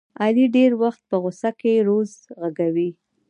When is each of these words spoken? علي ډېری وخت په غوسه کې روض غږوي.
علي 0.21 0.45
ډېری 0.55 0.77
وخت 0.83 1.01
په 1.09 1.15
غوسه 1.21 1.49
کې 1.59 1.85
روض 1.87 2.11
غږوي. 2.41 2.89